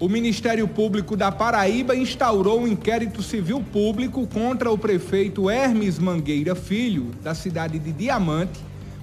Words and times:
o 0.00 0.08
Ministério 0.08 0.68
Público 0.68 1.16
da 1.16 1.32
Paraíba 1.32 1.96
instaurou 1.96 2.60
um 2.60 2.68
inquérito 2.68 3.20
civil 3.20 3.60
público 3.60 4.26
contra 4.28 4.70
o 4.70 4.78
prefeito 4.78 5.50
Hermes 5.50 5.98
Mangueira 5.98 6.54
Filho, 6.54 7.10
da 7.22 7.34
cidade 7.34 7.80
de 7.80 7.90
Diamante, 7.90 8.60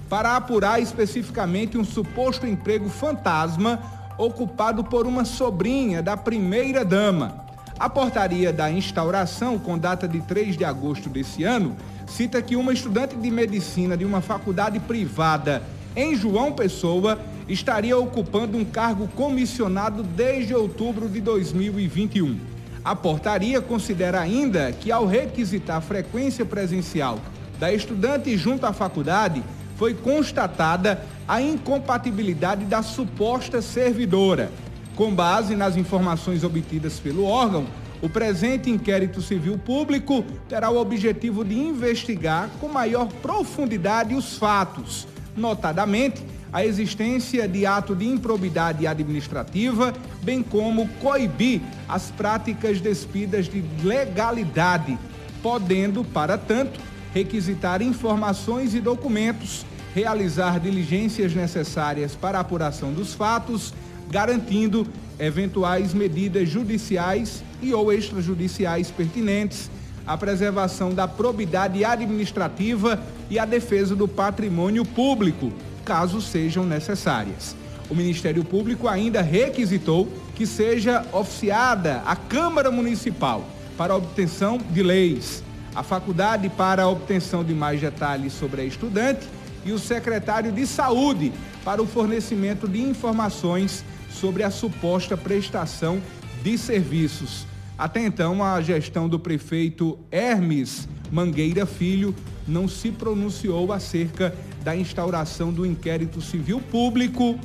para 0.08 0.36
apurar 0.36 0.80
especificamente 0.80 1.76
um 1.76 1.84
suposto 1.84 2.46
emprego 2.46 2.88
fantasma 2.88 3.78
ocupado 4.16 4.82
por 4.84 5.06
uma 5.06 5.26
sobrinha 5.26 6.02
da 6.02 6.16
primeira-dama. 6.16 7.44
A 7.78 7.90
portaria 7.90 8.50
da 8.50 8.70
instauração, 8.70 9.58
com 9.58 9.76
data 9.76 10.08
de 10.08 10.20
3 10.22 10.56
de 10.56 10.64
agosto 10.64 11.10
desse 11.10 11.44
ano, 11.44 11.76
cita 12.06 12.40
que 12.40 12.56
uma 12.56 12.72
estudante 12.72 13.14
de 13.16 13.30
medicina 13.30 13.98
de 13.98 14.04
uma 14.06 14.22
faculdade 14.22 14.80
privada 14.80 15.62
em 15.96 16.14
João 16.14 16.52
Pessoa 16.52 17.18
estaria 17.48 17.96
ocupando 17.96 18.58
um 18.58 18.64
cargo 18.64 19.08
comissionado 19.08 20.02
desde 20.02 20.54
outubro 20.54 21.08
de 21.08 21.20
2021. 21.20 22.38
A 22.84 22.94
portaria 22.94 23.60
considera 23.60 24.20
ainda 24.20 24.70
que, 24.72 24.92
ao 24.92 25.06
requisitar 25.06 25.80
frequência 25.80 26.44
presencial 26.44 27.18
da 27.58 27.72
estudante 27.72 28.36
junto 28.36 28.66
à 28.66 28.72
faculdade, 28.72 29.42
foi 29.76 29.94
constatada 29.94 31.02
a 31.26 31.40
incompatibilidade 31.40 32.64
da 32.66 32.82
suposta 32.82 33.62
servidora. 33.62 34.50
Com 34.94 35.14
base 35.14 35.56
nas 35.56 35.76
informações 35.76 36.44
obtidas 36.44 37.00
pelo 37.00 37.24
órgão, 37.24 37.66
o 38.02 38.08
presente 38.08 38.70
inquérito 38.70 39.22
civil 39.22 39.58
público 39.58 40.24
terá 40.48 40.70
o 40.70 40.78
objetivo 40.78 41.44
de 41.44 41.58
investigar 41.58 42.50
com 42.60 42.68
maior 42.68 43.08
profundidade 43.22 44.14
os 44.14 44.36
fatos, 44.36 45.06
notadamente 45.36 46.24
a 46.52 46.64
existência 46.64 47.46
de 47.46 47.66
ato 47.66 47.94
de 47.94 48.06
improbidade 48.06 48.86
administrativa, 48.86 49.92
bem 50.22 50.42
como 50.42 50.88
coibir 51.00 51.60
as 51.88 52.10
práticas 52.10 52.80
despidas 52.80 53.46
de 53.46 53.62
legalidade, 53.82 54.98
podendo, 55.42 56.04
para 56.04 56.38
tanto, 56.38 56.80
requisitar 57.12 57.82
informações 57.82 58.74
e 58.74 58.80
documentos, 58.80 59.66
realizar 59.94 60.60
diligências 60.60 61.34
necessárias 61.34 62.14
para 62.14 62.38
a 62.38 62.40
apuração 62.40 62.92
dos 62.92 63.14
fatos, 63.14 63.74
garantindo 64.10 64.86
eventuais 65.18 65.92
medidas 65.92 66.48
judiciais 66.48 67.42
e 67.60 67.72
ou 67.72 67.92
extrajudiciais 67.92 68.90
pertinentes, 68.90 69.70
a 70.06 70.16
preservação 70.16 70.94
da 70.94 71.08
probidade 71.08 71.84
administrativa 71.84 73.00
e 73.28 73.38
a 73.38 73.44
defesa 73.44 73.96
do 73.96 74.06
patrimônio 74.06 74.84
público, 74.84 75.52
caso 75.84 76.20
sejam 76.20 76.64
necessárias. 76.64 77.56
O 77.90 77.94
Ministério 77.94 78.44
Público 78.44 78.88
ainda 78.88 79.22
requisitou 79.22 80.08
que 80.34 80.46
seja 80.46 81.04
oficiada 81.12 82.02
a 82.06 82.14
Câmara 82.14 82.70
Municipal 82.70 83.44
para 83.76 83.94
obtenção 83.94 84.58
de 84.70 84.82
leis, 84.82 85.42
a 85.74 85.82
faculdade 85.82 86.48
para 86.48 86.88
obtenção 86.88 87.44
de 87.44 87.54
mais 87.54 87.80
detalhes 87.80 88.32
sobre 88.32 88.62
a 88.62 88.64
estudante 88.64 89.26
e 89.64 89.72
o 89.72 89.78
secretário 89.78 90.52
de 90.52 90.66
Saúde 90.66 91.32
para 91.64 91.82
o 91.82 91.86
fornecimento 91.86 92.68
de 92.68 92.80
informações 92.80 93.84
sobre 94.10 94.42
a 94.42 94.50
suposta 94.50 95.16
prestação 95.16 96.00
de 96.42 96.56
serviços. 96.56 97.46
Até 97.78 98.04
então, 98.04 98.42
a 98.42 98.60
gestão 98.62 99.08
do 99.08 99.18
prefeito 99.18 99.98
Hermes 100.10 100.88
Mangueira 101.10 101.66
Filho 101.66 102.14
não 102.48 102.66
se 102.66 102.90
pronunciou 102.90 103.72
acerca 103.72 104.34
da 104.64 104.74
instauração 104.74 105.52
do 105.52 105.66
inquérito 105.66 106.20
civil 106.20 106.60
público 106.60 107.38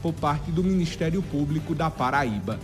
por 0.00 0.12
parte 0.14 0.50
do 0.50 0.64
Ministério 0.64 1.22
Público 1.22 1.74
da 1.74 1.90
Paraíba. 1.90 2.58